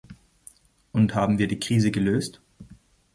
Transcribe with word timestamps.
Und 0.93 1.13
haben 1.13 1.37
wir 1.37 1.47
die 1.47 1.59
Krise 1.59 1.91
gelöst? 1.91 2.41